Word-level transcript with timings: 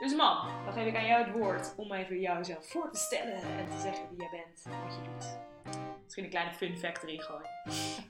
Dus 0.00 0.14
mam, 0.14 0.64
dan 0.64 0.72
geef 0.72 0.86
ik 0.86 0.96
aan 0.96 1.06
jou 1.06 1.24
het 1.24 1.32
woord 1.32 1.74
om 1.76 1.92
even 1.92 2.20
jouzelf 2.20 2.70
voor 2.70 2.90
te 2.90 2.98
stellen 2.98 3.42
en 3.42 3.68
te 3.68 3.78
zeggen 3.78 4.08
wie 4.08 4.18
jij 4.18 4.28
bent 4.30 4.64
en 4.64 4.82
wat 4.84 4.94
je 4.94 5.02
doet. 5.02 5.38
Misschien 6.02 6.24
een 6.24 6.30
kleine 6.30 6.52
fun 6.52 6.78
fact 6.78 7.02
erin 7.02 7.20
gooien. 7.20 7.50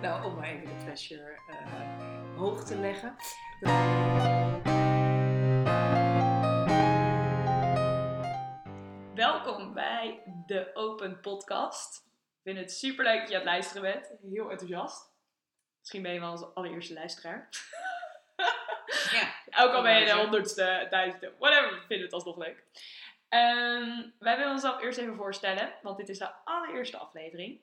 Nou, 0.00 0.24
om 0.24 0.34
maar 0.34 0.48
even 0.48 0.78
de 0.78 0.84
pressure 0.84 1.38
eh, 1.48 2.36
hoog 2.36 2.64
te 2.64 2.76
leggen. 2.76 3.16
Welkom 9.14 9.74
bij 9.74 10.22
de 10.46 10.70
Open 10.74 11.20
Podcast. 11.20 12.06
Ik 12.06 12.42
vind 12.42 12.58
het 12.58 12.72
super 12.72 13.04
leuk 13.04 13.20
dat 13.20 13.28
je 13.28 13.34
aan 13.34 13.40
het 13.40 13.50
luisteren 13.50 13.82
bent. 13.82 14.12
Heel 14.30 14.50
enthousiast. 14.50 15.12
Misschien 15.78 16.02
ben 16.02 16.12
je 16.12 16.20
wel 16.20 16.30
onze 16.30 16.46
allereerste 16.46 16.94
luisteraar. 16.94 17.48
Ja, 19.12 19.34
Ook 19.64 19.72
al 19.72 19.82
ben 19.82 19.98
je 19.98 20.04
de 20.04 20.12
honderdste, 20.12 20.86
duizendste, 20.90 21.32
whatever, 21.38 21.70
we 21.70 21.86
vinden 21.86 22.04
het 22.04 22.12
alsnog 22.12 22.36
leuk. 22.36 22.64
Ehm, 23.28 24.08
wij 24.18 24.36
willen 24.36 24.52
onszelf 24.52 24.82
eerst 24.82 24.98
even 24.98 25.16
voorstellen, 25.16 25.72
want 25.82 25.96
dit 25.96 26.08
is 26.08 26.18
de 26.18 26.34
allereerste 26.44 26.96
aflevering. 26.96 27.60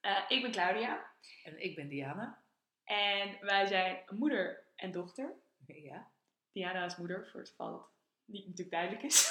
Eh, 0.00 0.18
ik 0.28 0.42
ben 0.42 0.50
Claudia 0.50 1.10
en 1.44 1.62
ik 1.62 1.74
ben 1.74 1.88
Diana. 1.88 2.42
en 2.84 3.36
wij 3.40 3.66
zijn 3.66 4.02
moeder 4.10 4.64
en 4.76 4.90
dochter. 4.90 5.32
Ja. 5.66 6.10
Diana 6.52 6.84
is 6.84 6.96
moeder, 6.96 7.28
voor 7.30 7.40
het 7.40 7.48
geval 7.48 7.70
dat 7.70 7.88
niet 8.24 8.46
natuurlijk 8.46 8.70
duidelijk 8.70 9.02
is. 9.02 9.28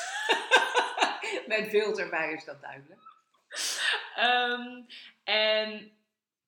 Met 1.48 1.71
beeld 1.71 1.99
erbij 1.99 2.34
is 2.34 2.46
dat 2.46 2.62
duidelijk. 2.62 3.02
Ehm, 4.16 4.82
en 5.24 5.98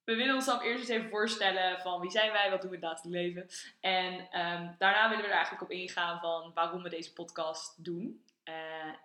we 0.06 0.16
willen 0.16 0.36
onszelf 0.36 0.64
eerst 0.64 0.80
eens 0.80 0.90
even 0.90 1.10
voorstellen 1.10 1.80
van 1.82 2.00
wie 2.02 2.12
zijn 2.12 2.32
wij, 2.32 2.50
wat 2.50 2.62
doen 2.62 2.72
we 2.72 2.78
in 2.78 2.88
het 2.88 3.04
leven. 3.04 3.50
En 3.80 4.30
ehm, 4.32 4.72
daarna 4.78 5.10
willen 5.10 5.24
we 5.24 5.30
er 5.30 5.36
eigenlijk 5.36 5.64
op 5.64 5.72
ingaan 5.72 6.20
van 6.20 6.52
waarom 6.54 6.84
we 6.84 6.90
deze 6.90 7.14
podcast 7.14 7.84
doen 7.84 8.24
eh, 8.44 8.54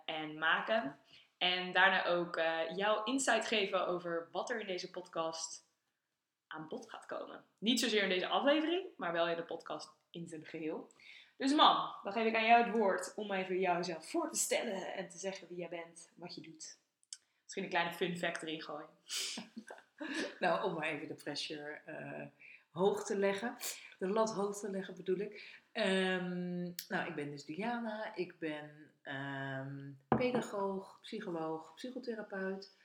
en 0.05 0.37
maken. 0.37 0.99
En 1.37 1.73
daarna 1.73 2.05
ook 2.05 2.35
eh, 2.35 2.59
jouw 2.75 3.03
insight 3.03 3.47
geven 3.47 3.87
over 3.87 4.27
wat 4.31 4.49
er 4.49 4.59
in 4.59 4.67
deze 4.67 4.91
podcast 4.91 5.65
aan 6.47 6.67
bod 6.67 6.89
gaat 6.89 7.05
komen. 7.05 7.43
Niet 7.57 7.79
zozeer 7.79 8.03
in 8.03 8.09
deze 8.09 8.27
aflevering, 8.27 8.85
maar 8.97 9.11
wel 9.11 9.27
in 9.27 9.35
de 9.35 9.43
podcast 9.43 9.89
in 10.09 10.27
zijn 10.27 10.45
geheel. 10.45 10.89
Dus 11.37 11.53
mam, 11.53 11.95
dan 12.03 12.13
geef 12.13 12.25
ik 12.25 12.35
aan 12.35 12.45
jou 12.45 12.63
het 12.63 12.73
woord 12.73 13.13
om 13.15 13.31
even 13.31 13.59
jouzelf 13.59 14.09
voor 14.09 14.31
te 14.31 14.39
stellen 14.39 14.93
en 14.93 15.09
te 15.09 15.17
zeggen 15.17 15.47
wie 15.47 15.57
jij 15.57 15.69
bent, 15.69 16.09
wat 16.15 16.35
je 16.35 16.41
doet. 16.41 16.77
Misschien 17.43 17.63
een 17.63 17.69
kleine 17.69 17.93
fun 17.93 18.17
fact 18.17 18.41
erin 18.41 18.61
gooien. 18.61 18.89
Nou, 20.39 20.63
om 20.63 20.73
maar 20.73 20.87
even 20.87 21.07
de 21.07 21.13
pressure 21.13 21.81
eh, 21.85 22.27
hoog 22.71 23.05
te 23.05 23.17
leggen. 23.17 23.55
De 23.99 24.07
lat 24.07 24.33
hoog 24.33 24.59
te 24.59 24.69
leggen 24.69 24.95
bedoel 24.95 25.19
ik. 25.19 25.61
Ehm, 25.71 26.61
nou, 26.87 27.07
ik 27.07 27.15
ben 27.15 27.31
dus 27.31 27.45
Diana. 27.45 28.15
Ik 28.15 28.39
ben 28.39 28.71
ehm, 29.01 29.91
pedagoog, 30.07 30.99
psycholoog, 31.01 31.73
psychotherapeut. 31.75 32.75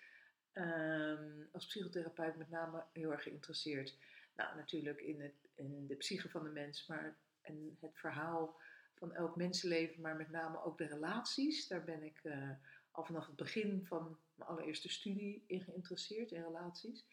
Ehm, 0.53 1.31
als 1.53 1.67
psychotherapeut 1.67 2.37
met 2.37 2.51
name 2.51 2.85
heel 2.93 3.13
erg 3.13 3.23
geïnteresseerd. 3.23 3.97
Nou, 4.37 4.57
natuurlijk 4.57 5.01
in, 5.01 5.21
het, 5.21 5.49
in 5.55 5.87
de 5.87 5.95
psyche 5.95 6.29
van 6.29 6.43
de 6.43 6.51
mens, 6.51 6.87
maar 6.87 7.17
en 7.43 7.77
het 7.81 7.99
verhaal 7.99 8.57
van 8.95 9.15
elk 9.15 9.37
mensenleven, 9.37 10.01
maar 10.01 10.17
met 10.17 10.31
name 10.31 10.63
ook 10.63 10.79
de 10.79 10.87
relaties. 10.87 11.69
Daar 11.69 11.85
ben 11.85 12.03
ik 12.03 12.21
eh, 12.23 12.51
al 12.97 13.05
vanaf 13.05 13.27
het 13.27 13.37
begin 13.37 13.85
van 13.87 14.19
mijn 14.35 14.51
allereerste 14.51 14.89
studie 14.89 15.45
in 15.47 15.61
geïnteresseerd, 15.61 16.31
in 16.31 16.43
relaties. 16.43 17.07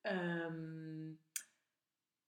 Ehm, 0.00 1.10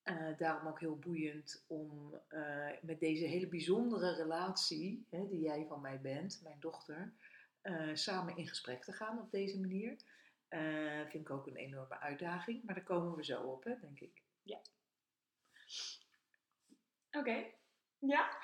eh, 0.02 0.36
daarom 0.38 0.68
ook 0.68 0.80
heel 0.80 0.98
boeiend 0.98 1.64
om 1.66 2.20
eh, 2.28 2.70
met 2.82 3.00
deze 3.00 3.24
hele 3.24 3.48
bijzondere 3.48 4.14
relatie, 4.14 5.06
hè, 5.10 5.28
die 5.28 5.40
jij 5.40 5.66
van 5.66 5.80
mij 5.80 6.00
bent, 6.00 6.40
mijn 6.42 6.60
dochter, 6.60 7.12
eh, 7.60 7.94
samen 7.94 8.36
in 8.36 8.48
gesprek 8.48 8.84
te 8.84 8.92
gaan 8.92 9.20
op 9.20 9.30
deze 9.30 9.60
manier. 9.60 9.96
Vind 11.08 11.28
ik 11.28 11.30
ook 11.30 11.46
een 11.46 11.56
enorme 11.56 12.00
uitdaging, 12.00 12.64
maar 12.64 12.74
daar 12.74 12.84
komen 12.84 13.16
we 13.16 13.24
zo 13.24 13.42
op, 13.42 13.64
hè, 13.64 13.80
denk 13.80 14.00
ik. 14.00 14.22
Oké. 17.10 17.44
Ja? 17.98 18.38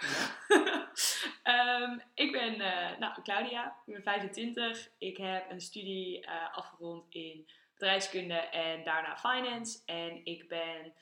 Ehm, 1.42 1.98
ik 2.14 2.32
ben 2.32 2.60
eh, 2.60 2.98
nou, 2.98 3.22
Claudia, 3.22 3.76
ik 3.86 3.92
ben 3.92 4.02
25. 4.02 4.90
Ik 4.98 5.16
heb 5.16 5.50
een 5.50 5.60
studie 5.60 6.26
eh, 6.26 6.56
afgerond 6.56 7.14
in 7.14 7.48
bedrijfskunde 7.74 8.34
en 8.34 8.84
daarna 8.84 9.16
finance. 9.16 9.78
En 9.86 10.24
ik 10.24 10.48
ben 10.48 10.94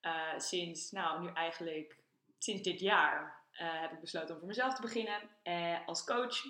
eh, 0.00 0.38
sinds, 0.38 0.90
nou 0.90 1.20
nu 1.22 1.32
eigenlijk 1.32 1.96
sinds 2.38 2.62
dit 2.62 2.80
jaar, 2.80 3.38
heb 3.50 3.92
ik 3.92 4.00
besloten 4.00 4.30
om 4.34 4.38
voor 4.38 4.48
mezelf 4.48 4.74
te 4.74 4.82
beginnen 4.82 5.20
als 5.86 6.04
coach, 6.04 6.42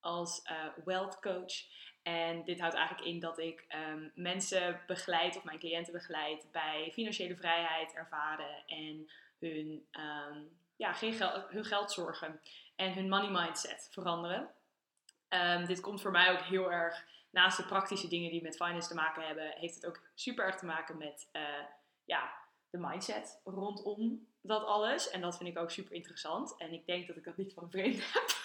als 0.00 0.42
wealth 0.84 1.20
coach. 1.20 1.52
En 2.02 2.44
dit 2.44 2.60
houdt 2.60 2.74
eigenlijk 2.74 3.08
in 3.08 3.20
dat 3.20 3.38
ik 3.38 3.64
ehm, 3.68 4.08
mensen 4.14 4.80
begeleid 4.86 5.36
of 5.36 5.44
mijn 5.44 5.58
cliënten 5.58 5.92
begeleid 5.92 6.48
bij 6.52 6.90
financiële 6.92 7.36
vrijheid 7.36 7.94
ervaren 7.94 8.62
en 8.66 9.10
hun, 9.38 9.86
ehm, 9.90 10.42
ja, 10.80 10.92
geen 10.92 11.12
geld, 11.64 11.94
hun 11.94 12.40
en 12.76 12.92
hun 12.92 13.08
money 13.08 13.30
mindset 13.30 13.88
veranderen. 13.90 14.50
Ehm, 15.28 15.66
dit 15.66 15.80
komt 15.80 16.00
voor 16.00 16.10
mij 16.10 16.32
ook 16.32 16.40
heel 16.40 16.72
erg, 16.72 17.04
naast 17.30 17.56
de 17.56 17.66
praktische 17.66 18.08
dingen 18.08 18.30
die 18.30 18.42
met 18.42 18.56
finance 18.56 18.88
te 18.88 18.94
maken 18.94 19.26
hebben, 19.26 19.50
heeft 19.50 19.74
het 19.74 19.86
ook 19.86 20.00
super 20.14 20.44
erg 20.44 20.56
te 20.56 20.66
maken 20.66 20.98
met 20.98 21.28
eh, 21.32 21.42
ja, 22.04 22.32
de 22.70 22.78
mindset 22.78 23.40
rondom 23.44 24.26
dat 24.40 24.64
alles. 24.64 25.10
En 25.10 25.20
dat 25.20 25.36
vind 25.36 25.48
ik 25.48 25.58
ook 25.58 25.70
super 25.70 25.94
interessant. 25.94 26.56
En 26.56 26.72
ik 26.72 26.86
denk 26.86 27.06
dat 27.06 27.16
ik 27.16 27.24
dat 27.24 27.36
niet 27.36 27.52
van 27.52 27.62
een 27.62 27.70
vreemde 27.70 28.02
heb. 28.02 28.28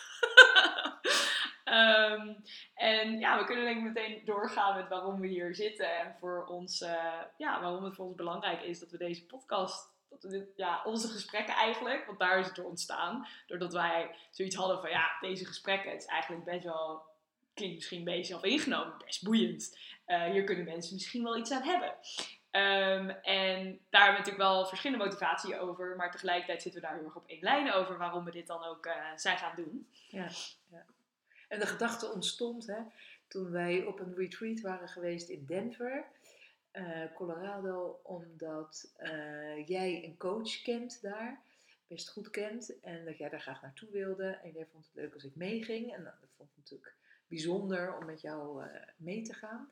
Ehm, 1.64 2.34
en 2.74 3.20
ja, 3.20 3.38
we 3.38 3.46
kunnen 3.46 3.66
denk 3.66 3.78
ik 3.78 3.84
meteen 3.84 4.26
doorgaan 4.26 4.76
met 4.76 4.88
waarom 4.88 5.20
we 5.20 5.28
hier 5.28 5.56
zitten. 5.56 5.98
En 5.98 6.16
voor 6.20 6.46
ons, 6.46 6.82
eh, 6.82 7.22
ja, 7.38 7.62
waarom 7.62 7.84
het 7.84 7.96
voor 7.96 8.06
ons 8.06 8.16
belangrijk 8.16 8.62
is 8.62 8.80
dat 8.80 8.92
we 8.92 8.98
deze 8.98 9.26
podcast, 9.26 9.95
dit, 10.22 10.48
ja, 10.56 10.82
onze 10.84 11.08
gesprekken 11.08 11.56
eigenlijk, 11.56 12.06
want 12.06 12.20
daar 12.20 12.40
is 12.40 12.46
het 12.46 12.56
door 12.56 12.66
ontstaan. 12.66 13.28
Doordat 13.48 13.74
wij 13.74 14.16
zoiets 14.32 14.56
hadden 14.56 14.82
van, 14.82 14.90
ja, 14.90 15.18
deze 15.22 15.46
gesprekken, 15.46 15.92
het 15.92 16.02
is 16.02 16.08
eigenlijk 16.08 16.44
best 16.44 16.64
wel, 16.64 17.04
klinkt 17.54 17.76
misschien 17.76 18.00
een 18.00 18.06
beetje 18.06 18.40
ingenomen, 18.42 18.98
best 19.06 19.24
boeiend. 19.24 19.78
Eh, 20.06 20.24
hier 20.24 20.44
kunnen 20.44 20.66
mensen 20.66 20.94
misschien 20.94 21.24
wel 21.24 21.38
iets 21.38 21.52
aan 21.52 21.64
hebben. 21.64 21.94
Ehm, 22.52 23.10
en 23.10 23.80
daar 23.90 24.04
hebben 24.04 24.22
we 24.24 24.32
natuurlijk 24.32 24.38
wel 24.38 24.66
verschillende 24.66 25.04
motivatie 25.06 25.60
over, 25.60 25.96
maar 25.96 26.12
tegelijkertijd 26.12 26.62
zitten 26.62 26.82
we 26.82 26.88
daar 26.88 26.96
heel 26.96 27.06
erg 27.06 27.16
op 27.16 27.28
één 27.28 27.44
lijn 27.44 27.74
over 27.74 27.98
waarom 27.98 28.24
we 28.24 28.32
dit 28.32 28.48
dan 28.48 28.64
ook 28.64 28.86
eh, 28.86 28.94
zijn 29.16 29.38
gaan 29.38 29.56
doen. 29.56 29.90
Ja, 30.08 30.28
ja. 30.72 30.86
En 31.48 31.60
de 31.60 31.66
gedachte 31.66 32.12
ontstond 32.12 32.68
hè, 32.68 32.80
toen 33.28 33.52
wij 33.52 33.84
op 33.84 34.00
een 34.00 34.16
retreat 34.16 34.60
waren 34.60 34.90
geweest 34.90 35.30
in 35.30 35.46
Denver, 35.46 36.06
Colorado, 37.14 38.00
omdat 38.04 38.94
eh, 38.96 39.68
jij 39.68 40.04
een 40.04 40.18
coach 40.18 40.62
kent 40.62 41.02
daar, 41.02 41.42
best 41.88 42.10
goed 42.10 42.30
kent, 42.30 42.80
en 42.80 43.06
dat 43.06 43.18
jij 43.18 43.30
daar 43.30 43.42
graag 43.42 43.62
naartoe 43.62 43.90
wilde. 43.90 44.26
En 44.26 44.52
jij 44.52 44.66
vond 44.72 44.86
het 44.86 44.96
leuk 44.96 45.14
als 45.14 45.24
ik 45.24 45.36
meeging. 45.36 45.94
En 45.94 46.04
dat 46.04 46.14
vond 46.38 46.50
ik 46.50 46.58
natuurlijk 46.58 46.96
bijzonder 47.28 47.98
om 47.98 48.06
met 48.06 48.22
jou 48.22 48.64
eh, 48.64 48.82
mee 48.98 49.22
te 49.22 49.34
gaan. 49.34 49.72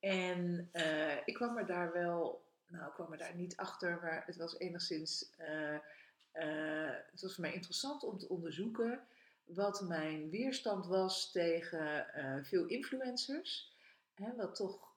En 0.00 0.68
eh, 0.72 1.16
ik 1.24 1.34
kwam 1.34 1.56
er 1.56 1.66
daar 1.66 1.92
wel, 1.92 2.44
nou, 2.66 2.86
ik 2.86 2.92
kwam 2.94 3.12
er 3.12 3.18
daar 3.18 3.34
niet 3.34 3.56
achter, 3.56 3.98
maar 4.02 4.22
het 4.26 4.36
was 4.36 4.58
enigszins, 4.58 5.30
eh, 5.36 5.74
eh, 6.32 6.96
het 7.10 7.20
was 7.20 7.34
voor 7.34 7.44
mij 7.44 7.54
interessant 7.54 8.04
om 8.04 8.18
te 8.18 8.28
onderzoeken 8.28 9.06
wat 9.44 9.80
mijn 9.80 10.30
weerstand 10.30 10.86
was 10.86 11.30
tegen 11.30 12.14
eh, 12.14 12.44
veel 12.44 12.66
influencers. 12.66 13.72
Hè, 14.14 14.34
wat 14.36 14.54
toch 14.54 14.74
eh, 14.76 14.91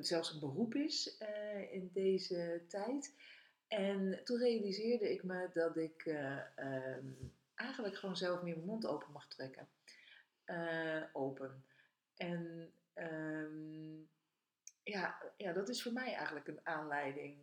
zelfs 0.00 0.32
een 0.32 0.40
beroep 0.40 0.74
is 0.74 1.16
eh, 1.18 1.72
in 1.72 1.90
deze 1.92 2.62
tijd. 2.68 3.14
En 3.68 4.20
toen 4.24 4.38
realiseerde 4.38 5.12
ik 5.12 5.22
me 5.22 5.50
dat 5.52 5.76
ik 5.76 6.06
eh, 6.06 6.58
ehm, 6.58 7.06
eigenlijk 7.54 7.96
gewoon 7.96 8.16
zelf 8.16 8.42
meer 8.42 8.54
mijn 8.54 8.66
mond 8.66 8.86
open 8.86 9.12
mag 9.12 9.28
trekken. 9.28 9.68
Eh, 10.44 11.02
open. 11.12 11.64
En 12.14 12.72
ehm, 12.92 13.96
ja, 14.82 15.22
ja, 15.36 15.52
dat 15.52 15.68
is 15.68 15.82
voor 15.82 15.92
mij 15.92 16.14
eigenlijk 16.14 16.48
een 16.48 16.66
aanleiding 16.66 17.36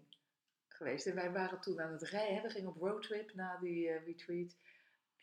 geweest. 0.67 1.05
En 1.05 1.15
wij 1.15 1.31
waren 1.31 1.61
toen 1.61 1.81
aan 1.81 1.91
het 1.91 2.03
rijden. 2.03 2.43
We 2.43 2.49
gingen 2.49 2.69
op 2.69 2.77
roadtrip 2.77 3.33
na 3.33 3.57
die 3.57 3.89
eh, 3.89 4.05
retreat. 4.05 4.55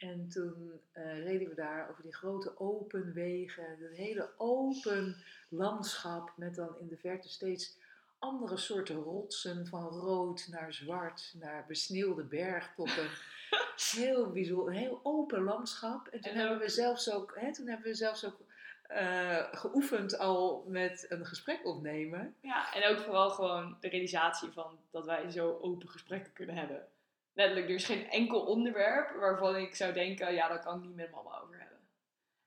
En 0.02 0.28
toen 0.28 0.80
eh, 0.92 1.24
reden 1.24 1.48
we 1.48 1.54
daar 1.54 1.90
over 1.90 2.02
die 2.02 2.14
grote 2.14 2.58
open 2.58 3.12
wegen, 3.12 3.78
dat 3.80 3.96
hele 3.96 4.30
open 4.36 5.16
landschap 5.48 6.32
met 6.36 6.54
dan 6.54 6.78
in 6.80 6.88
de 6.88 6.96
verte 6.96 7.28
steeds 7.28 7.78
andere 8.18 8.56
soorten 8.56 8.96
rotsen, 8.96 9.66
van 9.66 9.88
rood 9.88 10.48
naar 10.50 10.72
zwart, 10.72 11.34
naar 11.40 11.64
besneeuwde 11.68 12.22
bergtoppen. 12.22 13.08
Heel 13.92 14.30
bijzonder, 14.30 14.74
een 14.74 14.80
heel 14.80 15.00
open 15.02 15.42
landschap. 15.42 16.06
En 16.06 16.20
toen 16.20 16.32
En 16.32 16.38
hebben 16.38 16.58
we 16.58 16.68
zelfs 16.68 17.10
ook, 17.10 17.38
hè, 17.40 17.52
toen 17.52 17.66
hebben 17.66 17.86
we 17.86 17.94
zelfs 17.94 18.24
ook 18.26 18.40
eh, 18.82 19.44
geoefend 19.52 20.18
al 20.18 20.64
met 20.68 21.06
een 21.08 21.26
gesprek 21.26 21.66
opnemen. 21.66 22.34
Ja, 22.40 22.74
en 22.74 22.90
ook 22.90 22.98
vooral 22.98 23.30
gewoon 23.30 23.76
de 23.80 23.88
realisatie 23.88 24.50
van 24.50 24.78
dat 24.90 25.04
wij 25.04 25.30
zo 25.30 25.58
open 25.60 25.88
gesprekken 25.88 26.32
kunnen 26.32 26.56
hebben. 26.56 26.86
Letterlijk, 27.32 27.68
er 27.68 27.74
is 27.74 27.84
geen 27.84 28.10
enkel 28.10 28.40
onderwerp 28.40 29.16
waarvan 29.16 29.56
ik 29.56 29.74
zou 29.74 29.92
denken, 29.92 30.34
ja, 30.34 30.48
daar 30.48 30.62
kan 30.62 30.78
ik 30.78 30.86
niet 30.86 30.96
met 30.96 31.10
mama 31.10 31.40
over 31.40 31.58
hebben. 31.58 31.78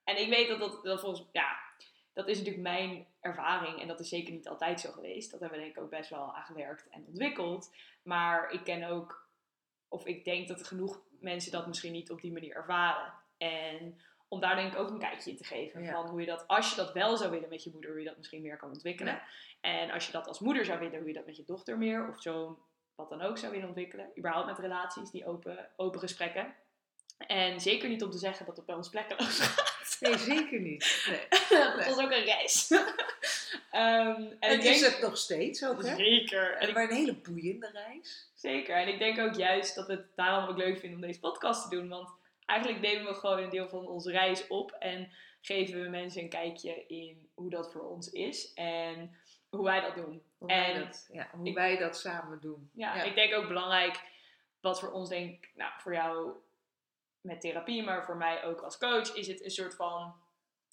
En 0.04 0.22
ik 0.22 0.30
weet 0.30 0.48
dat 0.48 0.60
dat, 0.60 0.84
dat 0.84 1.00
volgens, 1.00 1.28
ja, 1.32 1.58
dat 2.14 2.28
is 2.28 2.38
natuurlijk 2.38 2.64
mijn 2.64 3.08
ervaring 3.20 3.82
en 3.82 3.88
dat 3.88 4.00
is 4.00 4.10
zeker 4.10 4.34
niet 4.34 4.48
altijd 4.48 4.80
zo 4.80 4.92
geweest. 4.92 5.32
Dat 5.32 5.40
hebben 5.40 5.58
we 5.58 5.64
denk 5.64 5.78
ik 5.78 5.84
ook 5.84 5.90
best 5.90 6.10
wel 6.10 6.36
aangewerkt 6.36 6.90
en 6.90 7.06
ontwikkeld. 7.08 7.76
Maar 8.04 8.52
ik 8.52 8.64
ken 8.64 8.84
ook, 8.84 9.30
of 9.88 10.06
ik 10.06 10.26
denk 10.26 10.48
dat 10.48 10.68
genoeg 10.68 11.02
mensen 11.20 11.52
dat 11.52 11.68
misschien 11.68 11.92
niet 11.92 12.12
op 12.12 12.22
die 12.22 12.32
manier 12.32 12.56
ervaren. 12.56 13.14
En 13.38 14.02
om 14.28 14.40
daar 14.40 14.56
denk 14.56 14.74
ik 14.74 14.80
ook 14.80 14.90
een 14.90 15.00
kijkje 15.00 15.32
in 15.32 15.38
te 15.38 15.44
geven. 15.44 15.84
Ja. 15.84 15.92
Van 15.92 16.10
hoe 16.10 16.20
je 16.20 16.26
dat, 16.26 16.48
als 16.48 16.70
je 16.70 16.76
dat 16.76 16.94
wel 16.94 17.18
zou 17.18 17.32
willen 17.32 17.50
met 17.50 17.64
je 17.64 17.70
moeder, 17.72 17.92
hoe 17.92 18.00
je 18.00 18.08
dat 18.08 18.18
misschien 18.18 18.42
meer 18.42 18.58
kan 18.58 18.70
ontwikkelen. 18.70 19.14
Ja. 19.14 19.28
En 19.62 19.92
als 19.92 20.06
je 20.06 20.12
dat 20.12 20.28
als 20.28 20.40
moeder 20.40 20.66
zou 20.66 20.80
willen, 20.80 21.00
hoe 21.00 21.08
je 21.08 21.14
dat 21.14 21.26
met 21.26 21.36
je 21.36 21.44
dochter 21.44 21.78
meer 21.78 22.10
of 22.10 22.22
zo'n 22.22 22.58
wat 22.96 23.10
dan 23.10 23.22
ook 23.22 23.38
zou 23.38 23.52
willen 23.52 23.68
ontwikkelen. 23.68 24.12
Überhaupt 24.18 24.48
met 24.48 24.60
relaties, 24.60 25.12
die 25.12 25.26
open, 25.26 25.70
open 25.76 26.00
gesprekken. 26.00 26.56
En 27.18 27.62
zeker 27.62 27.90
niet 27.90 28.04
om 28.04 28.12
te 28.12 28.18
zeggen 28.18 28.46
dat 28.46 28.58
het 28.58 28.66
bij 28.66 28.76
ons 28.76 28.90
plekkeloos 28.90 29.40
gaat. 29.40 29.74
Nee, 30.00 30.18
zeker 30.18 30.60
niet. 30.60 31.06
Nee. 31.10 31.28
dat 31.76 31.86
was 31.86 32.04
ook 32.04 32.12
een 32.12 32.24
reis. 32.24 32.72
Ehm, 33.72 34.22
en 34.22 34.38
En 34.40 34.52
ik 34.60 34.64
is 34.64 34.80
denk, 34.80 34.94
het 34.94 35.02
nog 35.02 35.18
steeds 35.18 35.66
ook, 35.66 35.84
hè? 35.84 35.96
Zeker. 35.96 36.56
En 36.58 36.68
ik, 36.68 36.74
maar 36.74 36.84
een 36.84 36.96
hele 36.96 37.16
boeiende 37.16 37.70
reis. 37.74 38.32
zeker. 38.36 38.76
En 38.76 38.88
ik 38.88 39.00
denk 39.00 39.20
ook 39.20 39.36
juist 39.36 39.76
dat 39.76 39.88
we 39.88 39.94
het 39.94 40.06
daarom 40.16 40.50
ook 40.50 40.58
leuk 40.58 40.80
vinden 40.80 41.00
om 41.00 41.06
deze 41.06 41.20
podcast 41.20 41.64
te 41.64 41.76
doen. 41.76 41.90
Want 41.90 42.10
eigenlijk 42.46 42.82
nemen 42.82 43.06
we 43.06 43.14
gewoon 43.14 43.40
een 43.40 43.50
deel 43.50 43.70
van 43.70 43.88
onze 43.88 44.12
reis 44.12 44.48
op. 44.48 44.72
En 44.72 45.12
geven 45.42 45.82
we 45.82 45.90
mensen 45.90 46.22
een 46.22 46.30
kijkje 46.30 46.86
in 46.88 47.30
hoe 47.34 47.50
dat 47.50 47.72
voor 47.72 47.90
ons 47.90 48.10
is. 48.10 48.54
En 48.54 49.16
hoe 49.56 49.66
wij 49.66 49.82
dat 49.82 49.96
doen. 49.96 50.22
Hoe, 50.38 50.48
wij, 50.48 50.74
En 50.74 50.80
dat, 50.86 51.10
ja, 51.12 51.30
hoe 51.32 51.48
ik- 51.48 51.54
wij 51.56 51.78
dat 51.78 51.98
samen 51.98 52.40
doen. 52.42 52.70
Ja, 52.74 52.96
Ja. 52.96 53.04
ik 53.04 53.16
denk 53.16 53.34
ook 53.34 53.48
belangrijk, 53.48 54.02
wat 54.62 54.80
voor 54.80 54.92
ons 54.92 55.10
denk 55.10 55.34
ik, 55.44 55.52
nou 55.56 55.72
voor 55.78 55.94
jou 55.94 56.32
met 57.22 57.42
therapie, 57.42 57.84
maar 57.84 58.06
voor 58.06 58.18
mij 58.18 58.44
ook 58.44 58.62
als 58.62 58.78
coach, 58.78 59.16
is 59.16 59.28
het 59.28 59.44
een 59.44 59.52
soort 59.52 59.76
van 59.76 60.16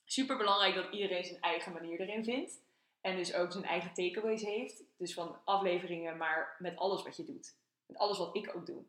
super 0.04 0.36
belangrijk 0.36 0.74
dat 0.74 0.92
iedereen 0.92 1.24
zijn 1.24 1.40
eigen 1.40 1.72
manier 1.72 2.00
erin 2.00 2.24
vindt. 2.24 2.60
En 3.00 3.16
dus 3.16 3.34
ook 3.34 3.52
zijn 3.52 3.64
eigen 3.64 3.92
takeaways 3.94 4.42
heeft. 4.42 4.82
Dus 4.96 5.14
van 5.14 5.38
afleveringen, 5.44 6.16
maar 6.16 6.56
met 6.58 6.76
alles 6.76 7.02
wat 7.02 7.16
je 7.16 7.24
doet. 7.24 7.54
Met 7.86 7.96
alles 7.98 8.18
wat 8.18 8.36
ik 8.36 8.56
ook 8.56 8.66
doe. 8.66 8.82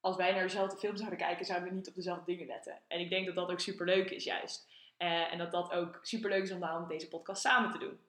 Als 0.00 0.16
wij 0.16 0.32
naar 0.32 0.42
dezelfde 0.42 0.76
film 0.78 0.96
zouden 0.96 1.18
kijken, 1.18 1.44
zouden 1.44 1.68
we 1.68 1.74
niet 1.74 1.88
op 1.88 1.94
dezelfde 1.94 2.24
dingen 2.24 2.46
letten. 2.46 2.80
En 2.88 3.00
ik 3.00 3.10
denk 3.10 3.26
dat 3.26 3.34
dat 3.34 3.50
ook 3.50 3.60
super 3.60 3.86
leuk 3.86 4.10
is, 4.10 4.24
juist. 4.24 4.68
Eh, 4.96 5.32
en 5.32 5.38
dat 5.38 5.52
dat 5.52 5.72
ook 5.72 5.98
super 6.02 6.30
leuk 6.30 6.42
is 6.42 6.52
om 6.52 6.60
daarom 6.60 6.88
deze 6.88 7.08
podcast 7.08 7.42
samen 7.42 7.70
te 7.70 7.78
doen. 7.78 8.00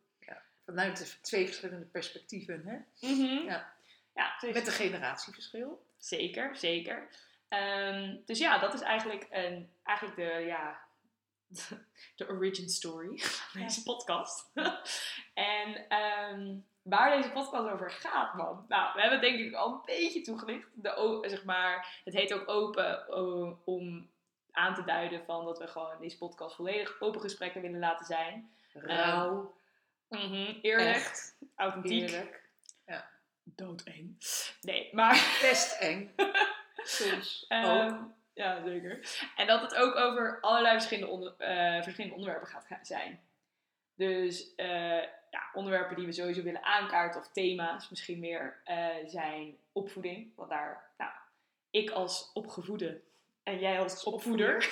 Vanuit 0.65 0.97
de 0.97 1.21
twee 1.21 1.45
verschillende 1.45 1.85
perspectieven, 1.85 2.63
hè? 2.65 3.07
Ja. 3.07 3.73
ja 4.13 4.35
dus- 4.39 4.53
Met 4.53 4.67
een 4.67 4.73
generatieverschil. 4.73 5.85
Zeker, 5.97 6.55
zeker. 6.55 7.07
Ehm, 7.47 8.17
dus 8.25 8.39
ja, 8.39 8.57
dat 8.57 8.73
is 8.73 8.81
eigenlijk, 8.81 9.27
een, 9.29 9.71
eigenlijk 9.83 10.17
de, 10.17 10.45
ja, 10.45 10.79
de 12.15 12.27
origin 12.27 12.69
story 12.69 13.17
van 13.23 13.61
Ja. 13.61 13.67
deze 13.67 13.83
podcast. 13.83 14.51
en 15.33 15.87
ehm, 15.89 16.55
waar 16.81 17.17
deze 17.17 17.31
podcast 17.31 17.67
over 17.67 17.91
gaat, 17.91 18.33
man. 18.33 18.65
Nou, 18.67 18.93
we 18.93 19.01
hebben 19.01 19.19
het 19.19 19.29
denk 19.29 19.39
ik 19.39 19.53
al 19.53 19.73
een 19.73 19.81
beetje 19.85 20.21
toegelicht. 20.21 20.67
De, 20.73 21.23
zeg 21.27 21.43
maar, 21.43 22.01
het 22.03 22.13
heet 22.13 22.33
ook 22.33 22.49
open 22.49 23.07
om 23.65 24.11
aan 24.51 24.73
te 24.75 24.83
duiden 24.83 25.25
van 25.25 25.45
dat 25.45 25.57
we 25.59 25.67
gewoon 25.67 25.99
deze 25.99 26.17
podcast 26.17 26.55
volledig 26.55 27.01
open 27.01 27.21
gesprekken 27.21 27.61
willen 27.61 27.79
laten 27.79 28.05
zijn. 28.05 28.51
Rauw, 28.73 29.55
Mhm, 30.13 30.53
Eerlijk, 30.61 30.95
echt, 30.95 31.37
authentiek, 31.55 32.09
eerlijk. 32.09 32.41
doodeng. 33.43 34.17
Nee, 34.61 34.89
maar... 34.91 35.13
Best 35.41 35.79
eng. 35.79 36.15
Soms 36.75 37.45
ook. 37.49 37.49
Ehm, 37.49 38.03
ja, 38.33 38.63
zeker. 38.65 39.19
En 39.35 39.47
dat 39.47 39.61
het 39.61 39.75
ook 39.75 39.95
over 39.95 40.37
allerlei 40.41 40.73
verschillende, 40.73 41.11
onder- 41.11 41.35
eh, 41.37 41.81
verschillende 41.83 42.15
onderwerpen 42.15 42.47
gaat 42.47 42.65
ga- 42.65 42.79
zijn. 42.83 43.21
Dus 43.95 44.55
eh, 44.55 45.01
ja, 45.31 45.49
onderwerpen 45.53 45.95
die 45.95 46.05
we 46.05 46.11
sowieso 46.11 46.43
willen 46.43 46.63
aankaarten, 46.63 47.21
of 47.21 47.31
thema's 47.31 47.89
misschien 47.89 48.19
meer, 48.19 48.61
eh, 48.63 48.87
zijn 49.05 49.57
opvoeding. 49.71 50.31
Want 50.35 50.49
daar, 50.49 50.91
nou, 50.97 51.11
ik 51.69 51.89
als 51.89 52.29
opgevoede 52.33 53.01
en 53.43 53.59
jij 53.59 53.79
als 53.79 54.03
opvoeder. 54.03 54.69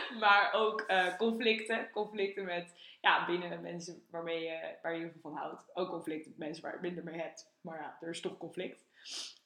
maar 0.24 0.52
ook 0.52 0.80
eh, 0.80 1.16
conflicten. 1.16 1.90
Conflicten 1.90 2.44
met, 2.44 2.74
ja, 3.00 3.26
binnen 3.26 3.60
mensen 3.60 4.02
waarmee 4.10 4.42
je, 4.42 4.74
waar 4.82 4.92
je 4.94 5.00
heel 5.00 5.10
veel 5.10 5.20
van 5.20 5.36
houdt. 5.36 5.62
Ook 5.74 5.88
conflicten 5.88 6.30
met 6.30 6.38
mensen 6.38 6.62
waar 6.62 6.74
je 6.74 6.80
minder 6.80 7.04
mee 7.04 7.20
hebt. 7.20 7.52
Maar 7.60 7.80
ja, 7.80 7.98
er 8.00 8.08
is 8.08 8.20
toch 8.20 8.38
conflict. 8.38 8.84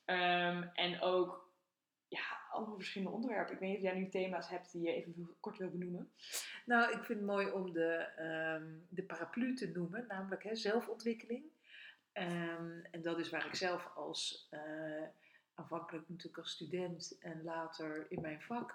Ehm, 0.04 0.62
en 0.74 1.00
ook, 1.00 1.50
ja, 2.08 2.40
allemaal 2.50 2.76
verschillende 2.76 3.14
onderwerpen. 3.14 3.54
Ik 3.54 3.60
weet 3.60 3.68
niet 3.68 3.78
of 3.78 3.84
jij 3.84 3.94
nu 3.94 4.08
thema's 4.08 4.48
hebt 4.48 4.72
die 4.72 4.82
je 4.82 4.92
even 4.92 5.36
kort 5.40 5.58
wil 5.58 5.70
benoemen. 5.70 6.10
Nou, 6.64 6.92
ik 6.92 7.04
vind 7.04 7.18
het 7.18 7.28
mooi 7.28 7.50
om 7.50 7.72
de, 7.72 7.92
ehm, 8.16 8.66
de 8.88 9.02
paraplu 9.02 9.54
te 9.54 9.70
noemen, 9.74 10.04
namelijk 10.08 10.42
hè, 10.42 10.56
zelfontwikkeling. 10.56 11.44
Ehm, 12.12 12.84
en 12.90 13.02
dat 13.02 13.18
is 13.18 13.30
waar 13.30 13.46
ik 13.46 13.54
zelf 13.54 13.90
als, 13.94 14.46
eh, 14.50 15.02
aanvankelijk 15.54 16.08
natuurlijk 16.08 16.38
als 16.38 16.50
student 16.50 17.16
en 17.20 17.44
later 17.44 18.06
in 18.08 18.20
mijn 18.20 18.42
vak, 18.42 18.74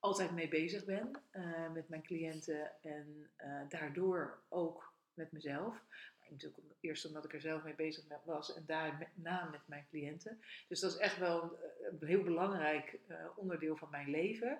altijd 0.00 0.30
mee 0.30 0.48
bezig 0.48 0.84
ben. 0.84 1.10
eh, 1.30 1.72
met 1.72 1.88
mijn 1.88 2.02
cliënten 2.02 2.70
en 2.82 3.30
eh, 3.36 3.60
daardoor 3.68 4.38
ook 4.48 4.92
met 5.14 5.32
mezelf. 5.32 5.74
Maar 6.18 6.28
natuurlijk 6.30 6.66
eerst 6.80 7.06
omdat 7.06 7.24
ik 7.24 7.34
er 7.34 7.40
zelf 7.40 7.62
mee 7.62 7.74
bezig 7.74 8.04
was 8.24 8.54
en 8.54 8.64
daarna 8.66 9.48
met 9.50 9.60
mijn 9.66 9.86
cliënten. 9.90 10.40
Dus 10.68 10.80
dat 10.80 10.90
is 10.92 10.98
echt 10.98 11.18
wel 11.18 11.42
een, 11.42 11.98
een 12.00 12.08
heel 12.08 12.22
belangrijk 12.22 12.98
eh, 13.06 13.16
onderdeel 13.36 13.76
van 13.76 13.90
mijn 13.90 14.10
leven. 14.10 14.58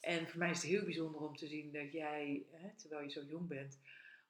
En 0.00 0.28
voor 0.28 0.38
mij 0.38 0.50
is 0.50 0.62
het 0.62 0.70
heel 0.70 0.84
bijzonder 0.84 1.20
om 1.20 1.36
te 1.36 1.46
zien 1.46 1.72
dat 1.72 1.92
jij, 1.92 2.42
hè, 2.52 2.68
terwijl 2.76 3.02
je 3.02 3.10
zo 3.10 3.22
jong 3.22 3.48
bent, 3.48 3.78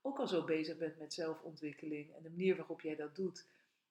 ook 0.02 0.18
al 0.18 0.26
zo 0.26 0.44
bezig 0.44 0.76
bent 0.76 0.98
met 0.98 1.14
zelfontwikkeling. 1.14 2.14
En 2.14 2.22
de 2.22 2.30
manier 2.30 2.56
waarop 2.56 2.80
jij 2.80 2.96
dat 2.96 3.16
doet, 3.16 3.46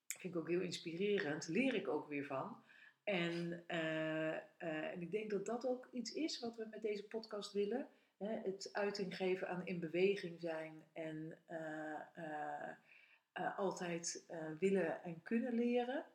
vind 0.08 0.34
ik 0.34 0.40
ook 0.40 0.48
heel 0.48 0.62
inspirerend. 0.62 1.48
Leer 1.48 1.74
ik 1.74 1.88
ook 1.88 2.08
weer 2.08 2.25
van. 2.25 2.64
En, 3.07 3.63
eh, 3.68 4.36
eh, 4.36 4.42
en 4.57 5.01
ik 5.01 5.12
denk 5.12 5.30
dat 5.30 5.45
dat 5.45 5.65
ook 5.65 5.88
iets 5.92 6.13
is 6.13 6.39
wat 6.39 6.56
we 6.56 6.68
met 6.69 6.81
deze 6.81 7.07
podcast 7.07 7.54
willen. 7.54 7.88
Hè? 8.18 8.39
Het 8.44 8.69
uiting 8.71 9.15
geven 9.15 9.48
aan 9.48 9.65
in 9.65 9.80
beweging 9.80 10.39
zijn 10.39 10.83
en 10.94 11.38
eh, 11.45 13.57
altijd 13.57 14.25
willen 14.59 15.04
en 15.04 15.21
kunnen 15.24 15.54
leren. 15.54 16.06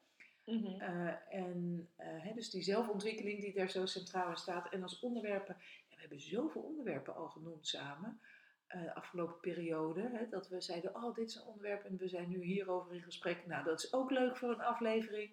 Eh, 0.44 1.34
en 1.34 1.88
hè, 1.96 2.34
dus 2.34 2.50
die 2.50 2.62
zelfontwikkeling 2.62 3.40
die 3.40 3.52
daar 3.52 3.70
zo 3.70 3.86
centraal 3.86 4.30
in 4.30 4.36
staat. 4.36 4.72
En 4.72 4.82
als 4.82 5.00
onderwerpen, 5.00 5.56
ja, 5.88 5.94
we 5.94 6.00
hebben 6.00 6.20
zoveel 6.20 6.62
onderwerpen 6.62 7.14
al 7.14 7.28
genoemd 7.28 7.66
samen. 7.66 8.20
de 8.68 8.94
afgelopen 8.94 9.40
periode. 9.40 10.10
Hè, 10.12 10.28
dat 10.28 10.48
we 10.48 10.60
zeiden, 10.60 10.94
oh 10.94 11.14
dit 11.14 11.28
is 11.28 11.34
een 11.34 11.46
onderwerp 11.46 11.84
en 11.84 11.96
we 11.96 12.08
zijn 12.08 12.28
nu 12.28 12.42
hierover 12.42 12.94
in 12.94 13.02
gesprek. 13.02 13.46
Nou, 13.46 13.64
dat 13.64 13.82
is 13.82 13.92
ook 13.92 14.10
leuk 14.10 14.36
voor 14.36 14.50
een 14.50 14.60
aflevering. 14.60 15.30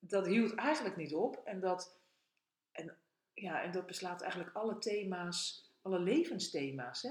Dat 0.00 0.26
hield 0.26 0.54
eigenlijk 0.54 0.96
niet 0.96 1.14
op. 1.14 1.40
En 1.44 1.60
dat, 1.60 1.98
en, 2.72 2.96
ja, 3.34 3.62
en 3.62 3.72
dat 3.72 3.86
beslaat 3.86 4.20
eigenlijk 4.22 4.56
alle 4.56 4.78
thema's, 4.78 5.70
alle 5.82 5.98
levensthema's. 5.98 7.02
Hè? 7.02 7.10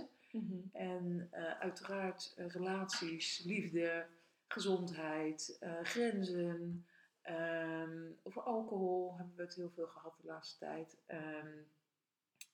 En 0.72 1.28
eh, 1.32 1.60
uiteraard 1.60 2.34
eh, 2.36 2.48
relaties, 2.48 3.44
liefde, 3.46 4.06
gezondheid, 4.48 5.58
eh, 5.60 5.80
grenzen. 5.84 6.86
ehm, 7.22 8.12
over 8.24 8.42
alcohol 8.42 9.18
hebben 9.18 9.36
we 9.36 9.42
het 9.42 9.56
heel 9.56 9.72
veel 9.76 9.88
gehad 9.88 10.18
de 10.22 10.28
laatste 10.28 10.58
tijd. 10.58 10.98
Ehm, 11.06 11.58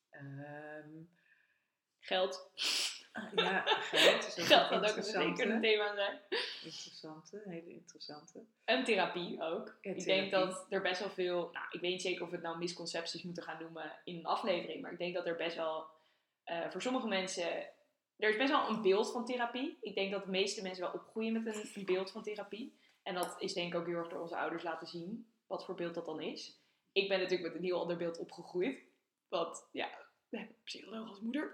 ehm, 0.10 0.90
Geld. 2.00 2.52
ah, 3.12 3.32
ja, 3.36 3.64
geld 3.66 4.38
is 4.38 4.46
Geld 4.48 4.68
had 4.68 4.98
ook 4.98 5.04
zeker 5.04 5.50
een 5.50 5.62
thema 5.62 5.96
zijn. 5.96 6.20
Interessante, 6.66 7.42
hele 7.46 7.70
interessante. 7.70 8.44
En 8.64 8.84
therapie 8.84 9.42
ook. 9.42 9.78
Ja, 9.82 9.92
ik 9.92 10.06
denk 10.06 10.32
dat 10.32 10.66
er 10.70 10.82
best 10.82 11.00
wel 11.00 11.10
veel, 11.10 11.50
nou, 11.52 11.66
ik 11.72 11.82
weet 11.82 11.92
niet 11.92 12.02
zeker 12.02 12.24
of 12.24 12.30
we 12.30 12.36
het 12.36 12.44
nou 12.44 12.58
misconcepties 12.58 13.24
moeten 13.24 13.44
gaan 13.44 13.62
noemen 13.62 14.00
in 14.04 14.18
een 14.18 14.26
aflevering, 14.26 14.82
maar 14.82 14.92
ik 14.92 14.98
denk 14.98 15.14
dat 15.14 15.26
er 15.26 15.36
best 15.36 15.56
wel, 15.56 15.88
eh, 16.44 16.70
voor 16.70 16.82
sommige 16.82 17.08
mensen, 17.08 17.52
er 18.18 18.30
is 18.30 18.38
best 18.38 18.52
wel 18.52 18.70
een 18.70 18.82
beeld 18.82 19.12
van 19.12 19.26
therapie. 19.26 19.78
Ik 19.82 19.96
denk 19.96 20.12
dat 20.12 20.24
de 20.24 20.30
meeste 20.30 20.62
mensen 20.62 20.84
wel 20.84 20.94
opgroeien 20.94 21.44
met 21.44 21.56
een, 21.56 21.70
een 21.74 21.86
beeld 21.86 22.12
van 22.12 22.24
therapie. 22.24 22.78
En 23.04 23.14
dat 23.16 23.36
is 23.40 23.54
denk 23.54 23.74
ik 23.74 23.80
ook 23.80 23.86
heel 23.86 23.98
erg 23.98 24.08
door 24.08 24.22
onze 24.22 24.38
ouders 24.38 24.64
laten 24.64 24.88
zien, 24.88 25.32
wat 25.48 25.66
voor 25.66 25.76
beeld 25.76 25.94
dat 25.94 26.06
dan 26.06 26.22
is. 26.22 26.60
Ik 26.92 27.08
ben 27.08 27.20
natuurlijk 27.20 27.50
met 27.50 27.58
een 27.58 27.68
heel 27.68 27.82
ander 27.82 27.98
beeld 27.98 28.18
opgegroeid, 28.18 28.84
want 29.28 29.68
ja, 29.72 29.90
we 30.30 30.38
hebben 30.38 30.56
een 30.56 30.64
psycholoog 30.64 31.10
als 31.10 31.20
moeder. 31.20 31.52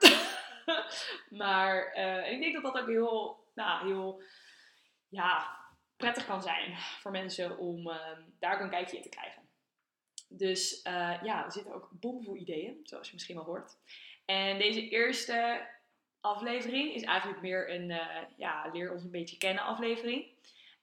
maar 1.41 1.85
eh, 1.85 2.31
ik 2.31 2.39
denk 2.39 2.53
dat 2.53 2.63
dat 2.63 2.81
ook 2.81 2.87
heel, 2.87 3.43
nou, 3.53 3.87
heel, 3.87 4.21
ja, 5.11 5.59
prettig 5.97 6.25
kan 6.25 6.41
zijn 6.41 6.77
voor 6.77 7.11
mensen 7.11 7.57
om 7.57 7.89
ehm, 7.89 8.21
daar 8.39 8.61
een 8.61 8.69
kijkje 8.69 8.97
in 8.97 9.03
te 9.03 9.09
krijgen. 9.09 9.41
Dus 10.27 10.81
eh, 10.81 11.23
ja, 11.23 11.45
er 11.45 11.51
zitten 11.51 11.73
ook 11.73 11.89
bomvol 11.91 12.35
ideeën, 12.35 12.79
zoals 12.83 13.07
je 13.07 13.13
misschien 13.13 13.35
wel 13.35 13.45
hoort. 13.45 13.77
En 14.25 14.57
deze 14.57 14.89
eerste 14.89 15.67
aflevering 16.21 16.93
is 16.93 17.03
eigenlijk 17.03 17.41
meer 17.41 17.73
een 17.73 17.91
eh, 17.91 18.23
ja, 18.37 18.69
leer 18.73 18.91
ons 18.91 19.03
een 19.03 19.11
beetje 19.11 19.37
kennen 19.37 19.63
aflevering. 19.63 20.25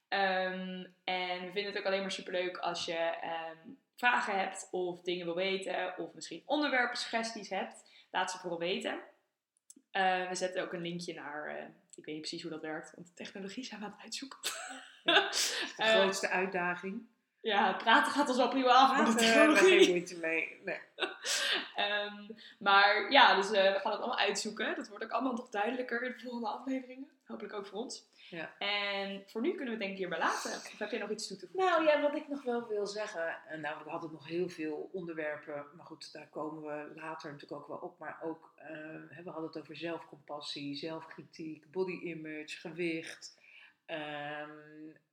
Ehm, 0.07 0.85
en 1.03 1.39
we 1.39 1.51
vinden 1.51 1.65
het 1.65 1.77
ook 1.77 1.85
alleen 1.85 2.01
maar 2.01 2.11
superleuk 2.11 2.57
als 2.57 2.85
je 2.85 2.97
ehm, 2.97 3.57
vragen 3.95 4.39
hebt 4.39 4.67
of 4.71 5.01
dingen 5.01 5.25
wil 5.25 5.35
weten 5.35 5.97
of 5.97 6.13
misschien 6.13 6.43
onderwerpen, 6.45 6.97
suggesties 6.97 7.49
hebt. 7.49 7.83
Laat 8.11 8.31
ze 8.31 8.37
vooral 8.37 8.59
weten. 8.59 8.99
Eh, 9.91 10.27
we 10.27 10.35
zetten 10.35 10.63
ook 10.63 10.73
een 10.73 10.81
linkje 10.81 11.13
naar, 11.13 11.71
ik 11.99 12.05
weet 12.05 12.15
niet 12.15 12.23
precies 12.27 12.41
hoe 12.41 12.51
dat 12.51 12.61
werkt, 12.61 12.95
want 12.95 13.07
de 13.07 13.13
technologie 13.13 13.63
zijn 13.63 13.79
we 13.79 13.85
aan 13.85 13.91
het 13.91 14.01
uitzoeken. 14.01 14.39
De 15.03 15.29
Eh, 15.77 15.89
grootste 15.89 16.29
uitdaging. 16.29 17.01
ja, 17.41 17.73
praten 17.73 18.11
gaat 18.11 18.27
ons 18.27 18.37
wel 18.37 18.49
prima 18.49 18.69
af, 18.73 18.89
maar 18.97 19.05
de 19.05 19.11
Daar 19.11 19.15
we 19.15 19.23
technologie. 19.23 19.79
geen 19.79 19.89
moeite 19.89 20.17
mee. 20.17 20.61
Nee. 20.65 20.79
Ehm, 21.79 22.31
maar 22.59 23.11
ja, 23.11 23.35
dus 23.35 23.51
eh, 23.51 23.73
we 23.73 23.79
gaan 23.79 23.91
het 23.91 24.01
allemaal 24.01 24.17
uitzoeken. 24.17 24.75
Dat 24.75 24.87
wordt 24.89 25.03
ook 25.03 25.11
allemaal 25.11 25.33
nog 25.33 25.49
duidelijker 25.49 26.03
in 26.03 26.11
de 26.11 26.19
volgende 26.19 26.47
afleveringen. 26.47 27.09
Hopelijk 27.25 27.53
ook 27.53 27.65
voor 27.65 27.79
ons. 27.79 28.07
Ja. 28.29 28.57
En 28.57 29.23
voor 29.27 29.41
nu 29.41 29.49
kunnen 29.49 29.65
we 29.65 29.71
het 29.71 29.79
denk 29.79 29.91
ik 29.91 29.97
hierbij 29.97 30.19
laten. 30.19 30.51
Of 30.51 30.79
heb 30.79 30.89
jij 30.91 30.99
nog 30.99 31.09
iets 31.09 31.27
toe 31.27 31.37
te 31.37 31.47
voegen? 31.47 31.69
Nou 31.69 31.83
ja, 31.85 32.01
wat 32.01 32.15
ik 32.15 32.27
nog 32.27 32.43
wel 32.43 32.67
wil 32.67 32.87
zeggen. 32.87 33.37
En 33.47 33.61
nou, 33.61 33.83
we 33.83 33.89
hadden 33.89 34.11
nog 34.11 34.27
heel 34.27 34.49
veel 34.49 34.89
onderwerpen. 34.93 35.65
Maar 35.75 35.85
goed, 35.85 36.13
daar 36.13 36.27
komen 36.27 36.61
we 36.61 36.91
later 36.95 37.31
natuurlijk 37.31 37.61
ook 37.61 37.67
wel 37.67 37.77
op. 37.77 37.99
Maar 37.99 38.19
ook, 38.23 38.53
eh, 38.55 38.67
hè, 39.09 39.23
we 39.23 39.29
hadden 39.29 39.47
het 39.47 39.59
over 39.59 39.75
zelfcompassie, 39.75 40.75
zelfkritiek, 40.75 41.71
body 41.71 41.99
image, 42.03 42.59
gewicht. 42.59 43.37
ehm, 43.85 44.49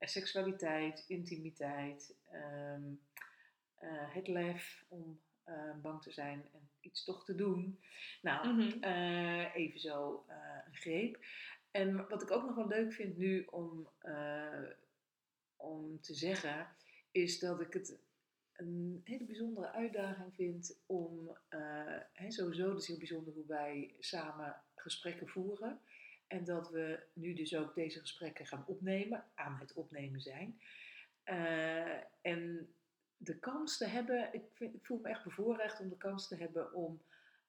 seksualiteit, 0.01 1.05
intimiteit. 1.07 2.15
ehm, 2.31 2.83
eh, 3.77 4.15
het 4.15 4.29
lef 4.29 4.85
om 4.89 5.21
eh, 5.47 5.71
bang 5.83 6.03
te 6.03 6.11
zijn 6.13 6.49
en 6.53 6.69
iets 6.81 7.05
toch 7.05 7.25
te 7.25 7.35
doen. 7.35 7.81
Nou, 8.23 8.49
Mhm. 8.49 8.83
eh, 8.83 9.55
even 9.55 9.81
zo 9.81 10.25
eh, 10.29 10.37
een 10.67 10.75
greep. 10.77 11.25
En 11.71 12.09
wat 12.09 12.23
ik 12.23 12.31
ook 12.31 12.45
nog 12.45 12.55
wel 12.55 12.69
leuk 12.69 12.93
vind 12.93 13.17
nu 13.17 13.45
om, 13.51 13.89
om 15.57 16.01
te 16.01 16.15
zeggen, 16.15 16.67
is 17.11 17.39
dat 17.39 17.61
ik 17.61 17.73
het 17.73 17.99
een 18.53 19.01
hele 19.05 19.25
bijzondere 19.25 19.71
uitdaging 19.71 20.35
vind 20.35 20.81
om, 20.87 21.37
hè, 22.13 22.31
sowieso, 22.31 22.69
het 22.69 22.79
is 22.81 22.87
heel 22.87 22.97
bijzonder 22.99 23.35
hoe 23.35 23.47
wij 23.47 23.95
samen 24.01 24.57
gesprekken 24.75 25.29
voeren. 25.29 25.81
En 26.27 26.45
dat 26.45 26.71
we 26.71 27.03
nu 27.13 27.35
dus 27.35 27.55
ook 27.57 27.75
deze 27.75 28.01
gesprekken 28.01 28.47
gaan 28.47 28.65
opnemen, 28.67 29.25
aan 29.35 29.57
het 29.61 29.73
opnemen 29.73 30.21
zijn. 30.21 30.61
En 32.23 32.75
de 33.17 33.39
kans 33.39 33.77
te 33.77 33.87
hebben, 33.87 34.29
ik, 34.33 34.45
ik 34.59 34.87
voel 34.87 34.99
me 34.99 35.09
echt 35.09 35.25
bevoorrecht 35.25 35.81
om 35.81 35.89
de 35.89 35.97
kans 35.97 36.29
te 36.29 36.37
hebben 36.37 36.73
om 36.73 37.01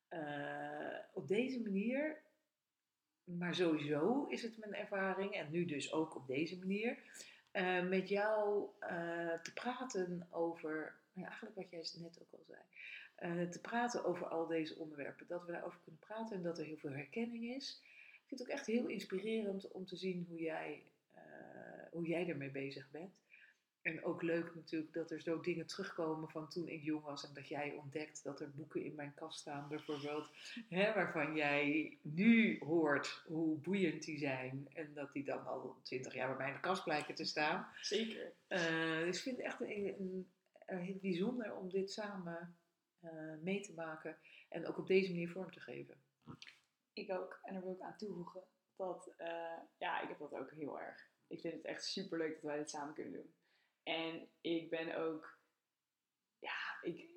eh, 0.07 0.97
op 1.13 1.27
deze 1.27 1.62
manier, 1.62 2.21
maar 3.24 3.55
sowieso 3.55 4.25
is 4.25 4.41
het 4.41 4.57
mijn 4.57 4.74
ervaring, 4.74 5.33
en 5.33 5.51
nu 5.51 5.65
dus 5.65 5.93
ook 5.93 6.15
op 6.15 6.27
deze 6.27 6.57
manier, 6.57 6.97
eh, 7.51 7.88
met 7.88 8.09
jou 8.09 8.67
eh, 8.79 9.33
te 9.41 9.53
praten 9.53 10.27
over, 10.31 10.95
nou 11.13 11.27
eigenlijk 11.27 11.55
wat 11.55 11.69
jij 11.69 12.01
net 12.01 12.21
ook 12.21 12.31
al 12.31 12.45
zei, 12.47 13.50
te 13.50 13.62
praten 13.62 14.05
over 14.05 14.27
al 14.27 14.47
deze 14.47 14.75
onderwerpen. 14.75 15.27
Dat 15.27 15.45
we 15.45 15.51
daarover 15.51 15.79
kunnen 15.83 16.01
praten 16.01 16.36
en 16.36 16.43
dat 16.43 16.57
er 16.57 16.65
heel 16.65 16.77
veel 16.77 16.91
herkenning 16.91 17.55
is. 17.55 17.81
Ik 18.13 18.24
vind 18.27 18.39
het 18.39 18.50
ook 18.50 18.55
echt 18.55 18.65
heel 18.65 18.88
inspirerend 18.88 19.71
om 19.71 19.86
te 19.86 19.95
zien 19.95 20.25
hoe 20.29 20.39
jij, 20.39 20.83
hoe 21.91 22.07
jij 22.07 22.27
ermee 22.27 22.51
bezig 22.51 22.91
bent. 22.91 23.13
En 23.88 24.03
ook 24.03 24.22
leuk 24.22 24.56
natuurlijk 24.56 24.94
dat 24.94 25.12
er 25.12 25.22
zo 25.22 25.39
dingen 25.39 25.67
terugkomen 25.67 26.29
van 26.29 26.50
toen 26.50 26.67
ik 26.67 26.84
jong 26.84 27.03
was 27.03 27.27
en 27.27 27.34
dat 27.34 27.48
jij 27.48 27.74
ontdekt 27.74 28.24
dat 28.24 28.39
er 28.39 28.51
boeken 28.51 28.84
in 28.84 28.96
mijn 28.96 29.13
kast 29.13 29.39
staan, 29.39 29.67
bijvoorbeeld, 29.67 30.32
hè, 30.70 30.94
waarvan 30.94 31.36
jij 31.36 31.98
nu 32.01 32.60
hoort 32.60 33.24
hoe 33.27 33.58
boeiend 33.58 34.03
die 34.03 34.17
zijn 34.17 34.67
en 34.74 34.94
dat 34.94 35.13
die 35.13 35.24
dan 35.24 35.46
al 35.46 35.79
twintig 35.84 36.13
jaar 36.13 36.27
bij 36.27 36.38
mij 36.38 36.48
in 36.48 36.53
de 36.53 36.60
kast 36.60 36.84
blijken 36.84 37.15
te 37.15 37.25
staan. 37.25 37.67
Zeker. 37.82 38.34
Eh, 38.48 39.00
dus 39.00 39.17
ik 39.17 39.24
vind 39.24 39.38
het 39.38 39.46
echt 39.46 39.62
een, 39.62 39.96
een, 40.00 40.32
een 40.65 40.79
heel 40.79 41.00
bijzonder 41.01 41.56
om 41.56 41.70
dit 41.70 41.91
samen 41.91 42.58
eh, 43.00 43.12
mee 43.41 43.62
te 43.62 43.74
maken 43.74 44.17
en 44.50 44.67
ook 44.67 44.77
op 44.77 44.88
deze 44.88 45.10
manier 45.10 45.29
vorm 45.29 45.51
te 45.51 45.60
geven. 45.60 45.96
Ik 46.94 47.12
ook. 47.12 47.39
En 47.44 47.53
daar 47.53 47.63
wil 47.63 47.74
ik 47.74 47.82
aan 47.82 47.98
toevoegen 47.98 48.44
dat, 48.75 49.13
eh, 49.17 49.60
ja, 49.77 50.01
ik 50.01 50.10
heb 50.10 50.20
dat 50.20 50.34
ook 50.34 50.51
heel 50.51 50.79
erg. 50.79 51.10
Ik 51.27 51.39
vind 51.39 51.53
het 51.53 51.65
echt 51.65 51.86
super 51.86 52.17
leuk 52.17 52.34
dat 52.34 52.41
wij 52.41 52.58
dit 52.58 52.70
samen 52.70 52.94
kunnen 52.94 53.13
doen. 53.13 53.36
En 53.88 54.27
ik 54.41 54.70
ben 54.70 54.96
ook, 54.96 55.38
ja, 56.39 56.77
ik, 56.82 57.10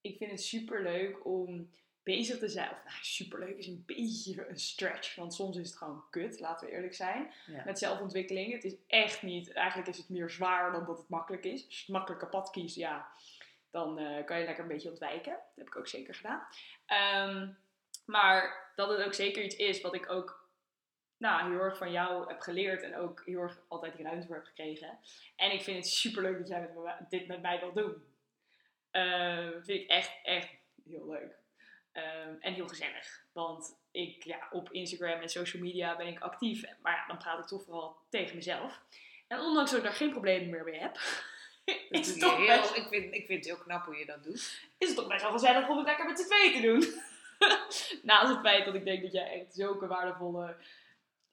ik 0.00 0.16
vind 0.16 0.30
het 0.30 0.42
super 0.42 0.82
leuk 0.82 1.24
om 1.24 1.70
bezig 2.02 2.38
te 2.38 2.48
zijn. 2.48 2.70
Of 2.70 2.84
nou, 2.84 2.96
super 3.00 3.38
leuk 3.38 3.56
is 3.56 3.66
een 3.66 3.82
beetje 3.86 4.48
een 4.48 4.58
stretch, 4.58 5.14
want 5.14 5.34
soms 5.34 5.56
is 5.56 5.66
het 5.68 5.76
gewoon 5.76 6.04
kut, 6.10 6.40
laten 6.40 6.66
we 6.66 6.72
eerlijk 6.72 6.94
zijn. 6.94 7.32
Ja. 7.46 7.64
Met 7.64 7.78
zelfontwikkeling. 7.78 8.52
Het 8.52 8.64
is 8.64 8.74
echt 8.86 9.22
niet, 9.22 9.52
eigenlijk 9.52 9.88
is 9.88 9.98
het 9.98 10.08
meer 10.08 10.30
zwaar 10.30 10.72
dan 10.72 10.84
dat 10.84 10.98
het 10.98 11.08
makkelijk 11.08 11.44
is. 11.44 11.64
Als 11.64 11.76
je 11.76 11.82
het 11.82 11.94
makkelijke 11.94 12.26
pad 12.26 12.50
kiest, 12.50 12.76
ja, 12.76 13.12
dan 13.70 13.98
eh, 13.98 14.24
kan 14.24 14.38
je 14.38 14.44
lekker 14.44 14.62
een 14.62 14.70
beetje 14.70 14.90
ontwijken. 14.90 15.32
Dat 15.32 15.56
heb 15.56 15.66
ik 15.66 15.76
ook 15.76 15.88
zeker 15.88 16.14
gedaan. 16.14 16.46
Ehm, 16.86 17.48
maar 18.04 18.72
dat 18.74 18.88
het 18.88 19.06
ook 19.06 19.14
zeker 19.14 19.42
iets 19.42 19.56
is 19.56 19.80
wat 19.80 19.94
ik 19.94 20.10
ook 20.10 20.49
nou, 21.20 21.50
heel 21.50 21.60
erg 21.60 21.76
van 21.76 21.90
jou 21.90 22.28
heb 22.28 22.40
geleerd 22.40 22.82
en 22.82 22.96
ook 22.96 23.22
heel 23.24 23.40
erg 23.40 23.60
altijd 23.68 23.96
die 23.96 24.04
ruimte 24.04 24.26
voor 24.26 24.36
heb 24.36 24.44
gekregen. 24.44 24.98
En 25.36 25.52
ik 25.52 25.62
vind 25.62 25.76
het 25.76 25.86
super 25.86 26.22
leuk 26.22 26.38
dat 26.38 26.48
jij 26.48 26.60
met 26.60 26.74
me- 26.74 27.06
dit 27.08 27.26
met 27.26 27.42
mij 27.42 27.60
wilt 27.60 27.74
doen. 27.74 28.04
Ehm, 28.90 29.62
vind 29.62 29.80
ik 29.80 29.88
echt, 29.88 30.12
echt 30.22 30.48
heel 30.88 31.10
leuk. 31.10 31.38
Ehm, 31.92 32.34
en 32.40 32.52
heel 32.52 32.68
gezellig. 32.68 33.24
Want 33.32 33.76
ik, 33.90 34.24
ja, 34.24 34.48
op 34.50 34.70
Instagram 34.72 35.20
en 35.20 35.28
social 35.28 35.62
media 35.62 35.96
ben 35.96 36.06
ik 36.06 36.20
actief. 36.20 36.64
Maar 36.82 36.92
ja, 36.92 37.06
dan 37.06 37.18
praat 37.18 37.38
ik 37.38 37.46
toch 37.46 37.64
vooral 37.64 37.96
tegen 38.08 38.36
mezelf. 38.36 38.80
En 39.26 39.40
ondanks 39.40 39.70
dat 39.70 39.78
ik 39.78 39.84
daar 39.84 39.94
geen 39.94 40.10
problemen 40.10 40.50
meer 40.50 40.64
mee 40.64 40.80
heb, 40.80 40.96
is 41.90 42.08
het, 42.08 42.20
toch 42.20 42.36
heel, 42.36 42.46
best, 42.46 42.76
ik, 42.76 42.86
vind, 42.88 43.14
ik 43.14 43.26
vind 43.26 43.44
het 43.44 43.54
heel 43.54 43.64
knap 43.64 43.84
hoe 43.84 43.96
je 43.96 44.06
dat 44.06 44.24
doet. 44.24 44.68
is 44.78 44.88
het 44.88 44.96
toch 44.96 45.08
best 45.08 45.22
wel 45.22 45.32
gezellig 45.32 45.68
om 45.68 45.76
het 45.76 45.86
lekker 45.86 46.06
met 46.06 46.20
z'n 46.20 46.26
tweeën 46.26 46.52
te 46.52 46.66
doen. 46.66 47.02
Naast 48.10 48.28
het 48.28 48.40
feit 48.40 48.64
dat 48.64 48.74
ik 48.74 48.84
denk 48.84 49.02
dat 49.02 49.12
jij 49.12 49.40
echt 49.40 49.54
zulke 49.54 49.86
waardevolle 49.86 50.56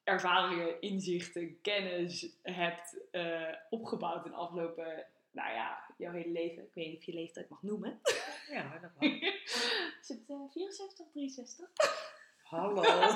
ervaringen, 0.07 0.81
inzichten, 0.81 1.61
kennis 1.61 2.37
hebt 2.41 2.97
eh, 3.11 3.53
opgebouwd 3.69 4.25
in 4.25 4.31
de 4.31 4.37
afgelopen, 4.37 5.05
nou 5.31 5.53
ja, 5.53 5.83
jouw 5.97 6.11
hele 6.11 6.31
leven. 6.31 6.63
Ik 6.63 6.73
weet 6.73 6.87
niet 6.87 6.97
of 6.97 7.03
je 7.03 7.13
leeftijd 7.13 7.49
mag 7.49 7.61
noemen. 7.61 7.99
Ja, 8.49 8.79
dat 8.79 8.91
mag. 8.99 9.11
Is 10.01 10.07
het 10.07 10.23
eh, 10.27 10.51
64 10.51 11.05
of 11.05 11.11
63? 11.11 11.67
Hallo. 12.43 12.81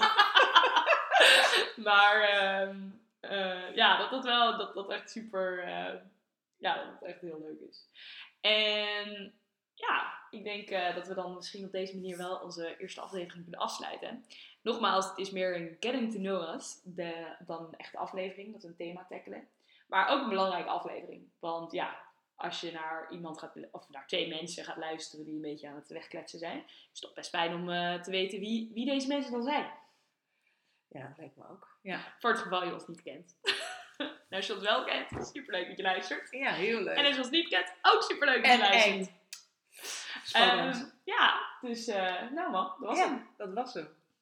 maar 1.87 2.21
ehm, 2.21 2.89
eh, 3.19 3.75
ja, 3.75 3.97
dat 3.97 4.09
dat 4.09 4.23
wel, 4.23 4.57
dat 4.57 4.73
dat 4.73 4.89
echt 4.89 5.11
super, 5.11 5.59
eh, 5.59 5.95
ja, 6.57 6.75
dat 6.75 6.93
het 6.93 7.03
echt 7.03 7.21
heel 7.21 7.39
leuk 7.39 7.59
is. 7.69 7.87
En 8.41 9.33
ja, 9.73 10.13
ik 10.29 10.43
denk 10.43 10.69
eh, 10.69 10.95
dat 10.95 11.07
we 11.07 11.13
dan 11.13 11.35
misschien 11.35 11.65
op 11.65 11.71
deze 11.71 11.95
manier 11.95 12.17
wel 12.17 12.37
onze 12.37 12.77
eerste 12.77 13.01
aflevering 13.01 13.43
kunnen 13.43 13.59
afsluiten. 13.59 14.25
Nogmaals, 14.61 15.09
het 15.09 15.17
is 15.17 15.31
meer 15.31 15.55
een 15.55 15.77
getting 15.79 16.11
to 16.11 16.17
know 16.19 16.55
us 16.55 16.79
de, 16.83 17.35
dan 17.45 17.63
een 17.63 17.77
echte 17.77 17.97
aflevering, 17.97 18.51
dat 18.53 18.61
we 18.61 18.67
een 18.67 18.75
thema 18.75 19.05
tackelen. 19.09 19.47
Maar 19.87 20.07
ook 20.09 20.21
een 20.21 20.29
belangrijke 20.29 20.69
aflevering. 20.69 21.29
Want 21.39 21.71
ja, 21.71 21.99
als 22.35 22.61
je 22.61 22.71
naar 22.71 23.07
iemand 23.11 23.39
gaat, 23.39 23.55
of 23.71 23.89
naar 23.89 24.07
twee 24.07 24.27
mensen 24.27 24.63
gaat 24.63 24.77
luisteren 24.77 25.25
die 25.25 25.35
een 25.35 25.41
beetje 25.41 25.67
aan 25.67 25.75
het 25.75 25.89
wegkletsen 25.89 26.39
zijn, 26.39 26.57
is 26.67 26.89
het 26.91 27.01
toch 27.01 27.13
best 27.13 27.29
fijn 27.29 27.53
om 27.53 27.69
eh, 27.69 28.01
te 28.01 28.11
weten 28.11 28.39
wie, 28.39 28.71
wie 28.73 28.85
deze 28.85 29.07
mensen 29.07 29.31
dan 29.31 29.43
zijn. 29.43 29.71
Ja, 30.87 31.07
dat 31.07 31.17
lijkt 31.17 31.37
me 31.37 31.43
ook. 31.49 31.77
Ja, 31.81 32.13
Voor 32.19 32.29
het 32.29 32.39
geval 32.39 32.65
je 32.65 32.73
ons 32.73 32.87
niet 32.87 33.01
kent. 33.01 33.35
nou, 33.97 34.11
als 34.29 34.47
je 34.47 34.53
ons 34.53 34.63
wel 34.63 34.83
kent, 34.83 35.27
superleuk 35.33 35.67
dat 35.67 35.77
je 35.77 35.83
luistert. 35.83 36.31
ja 36.31 36.51
heel 36.51 36.81
leuk. 36.81 36.97
En 36.97 37.05
als 37.05 37.15
je 37.15 37.21
ons 37.21 37.29
niet 37.29 37.47
kent, 37.47 37.73
ook 37.81 38.01
superleuk 38.01 38.43
dat 38.43 38.45
je 38.45 38.51
En 38.51 38.59
luistert. 38.59 39.07
eng. 39.07 39.19
Spannend. 40.23 40.75
Ehm, 40.75 40.85
ja, 41.03 41.41
dus 41.61 41.87
eh, 41.87 42.31
nou 42.31 42.51
man, 42.51 42.65
dat 42.79 42.89
was 42.89 42.97
ja, 42.97 43.07
hem. 43.07 43.27
dat 43.37 43.53
was 43.53 43.73
hem. 43.73 43.87